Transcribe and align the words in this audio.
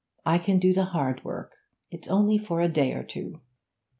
I 0.25 0.39
can 0.39 0.57
do 0.57 0.73
the 0.73 0.85
hard 0.85 1.23
work. 1.23 1.51
It's 1.91 2.07
only 2.07 2.39
for 2.39 2.59
a 2.59 2.67
day 2.67 2.93
or 2.93 3.03
two.' 3.03 3.39